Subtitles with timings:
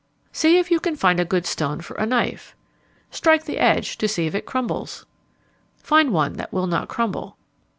[0.35, 2.55] _See if you can find a good stone for a knife.
[3.11, 5.05] Strike the edge to see if it crumbles.
[5.83, 7.37] _Find one that will not crumble.